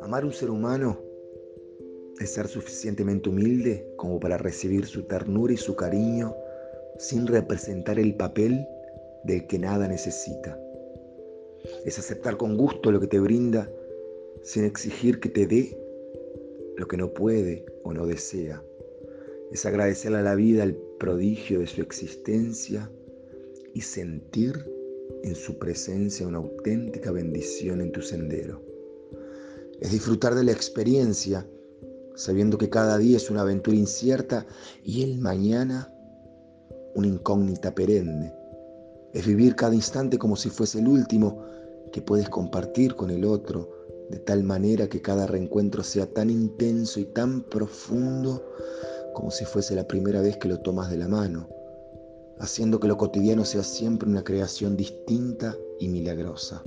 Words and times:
Amar 0.00 0.24
un 0.24 0.32
ser 0.32 0.50
humano 0.50 0.98
es 2.20 2.30
ser 2.30 2.48
suficientemente 2.48 3.28
humilde 3.28 3.92
como 3.96 4.18
para 4.20 4.38
recibir 4.38 4.86
su 4.86 5.02
ternura 5.02 5.52
y 5.52 5.56
su 5.56 5.76
cariño 5.76 6.34
sin 6.98 7.26
representar 7.26 7.98
el 7.98 8.14
papel 8.16 8.66
del 9.24 9.46
que 9.46 9.58
nada 9.58 9.86
necesita. 9.88 10.58
Es 11.84 11.98
aceptar 11.98 12.36
con 12.36 12.56
gusto 12.56 12.90
lo 12.90 13.00
que 13.00 13.06
te 13.06 13.20
brinda 13.20 13.70
sin 14.42 14.64
exigir 14.64 15.20
que 15.20 15.28
te 15.28 15.46
dé 15.46 15.78
lo 16.76 16.88
que 16.88 16.96
no 16.96 17.12
puede 17.12 17.66
o 17.82 17.92
no 17.92 18.06
desea. 18.06 18.64
Es 19.52 19.66
agradecer 19.66 20.14
a 20.14 20.22
la 20.22 20.34
vida 20.34 20.62
el 20.62 20.74
prodigio 20.74 21.60
de 21.60 21.66
su 21.66 21.82
existencia 21.82 22.90
y 23.74 23.80
sentir 23.80 24.64
en 25.22 25.34
su 25.34 25.58
presencia 25.58 26.26
una 26.26 26.38
auténtica 26.38 27.10
bendición 27.10 27.80
en 27.80 27.92
tu 27.92 28.02
sendero 28.02 28.70
es 29.80 29.90
disfrutar 29.90 30.34
de 30.34 30.44
la 30.44 30.52
experiencia, 30.52 31.46
sabiendo 32.14 32.58
que 32.58 32.68
cada 32.68 32.98
día 32.98 33.16
es 33.16 33.30
una 33.30 33.40
aventura 33.40 33.76
incierta 33.76 34.46
y 34.84 35.02
el 35.02 35.18
mañana 35.18 35.92
una 36.94 37.06
incógnita 37.06 37.74
perenne. 37.74 38.34
Es 39.14 39.26
vivir 39.26 39.56
cada 39.56 39.74
instante 39.74 40.18
como 40.18 40.36
si 40.36 40.50
fuese 40.50 40.80
el 40.80 40.88
último 40.88 41.42
que 41.92 42.02
puedes 42.02 42.28
compartir 42.28 42.94
con 42.94 43.10
el 43.10 43.24
otro, 43.24 43.70
de 44.10 44.18
tal 44.18 44.44
manera 44.44 44.88
que 44.88 45.00
cada 45.00 45.26
reencuentro 45.26 45.82
sea 45.82 46.06
tan 46.06 46.30
intenso 46.30 47.00
y 47.00 47.06
tan 47.06 47.42
profundo 47.42 48.44
como 49.14 49.30
si 49.30 49.44
fuese 49.44 49.74
la 49.74 49.86
primera 49.86 50.20
vez 50.20 50.36
que 50.36 50.48
lo 50.48 50.60
tomas 50.60 50.90
de 50.90 50.98
la 50.98 51.08
mano, 51.08 51.48
haciendo 52.40 52.80
que 52.80 52.88
lo 52.88 52.96
cotidiano 52.96 53.44
sea 53.44 53.62
siempre 53.62 54.08
una 54.08 54.24
creación 54.24 54.76
distinta 54.76 55.56
y 55.78 55.88
milagrosa. 55.88 56.64